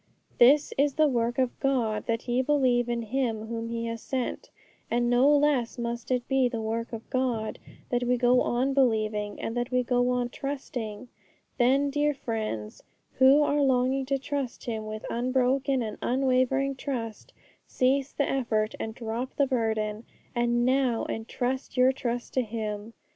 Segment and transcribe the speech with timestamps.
[0.39, 4.49] This is the work of God, that ye believe in Him whom He has sent.
[4.89, 7.59] And no less must it be the work of God
[7.91, 11.07] that we go on believing, and that we go on trusting.
[11.59, 12.81] Then, dear friends,
[13.19, 17.31] who are longing to trust Him with unbroken and unwavering trust,
[17.67, 22.93] cease the effort and drop the burden, and now entrust your trust to Him!